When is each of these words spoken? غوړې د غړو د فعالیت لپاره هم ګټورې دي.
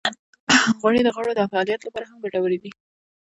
غوړې 0.79 1.01
د 1.03 1.09
غړو 1.15 1.31
د 1.35 1.41
فعالیت 1.51 1.81
لپاره 1.83 2.05
هم 2.09 2.17
ګټورې 2.23 2.57
دي. 2.63 2.71